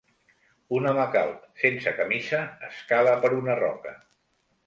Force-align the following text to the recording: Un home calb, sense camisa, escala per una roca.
Un 0.77 0.87
home 0.91 1.03
calb, 1.15 1.43
sense 1.65 1.93
camisa, 1.99 2.41
escala 2.69 3.13
per 3.27 3.33
una 3.43 3.61
roca. 3.63 3.93